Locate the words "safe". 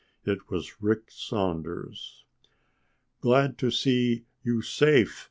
4.63-5.19